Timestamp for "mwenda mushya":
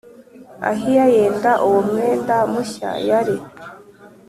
1.89-2.91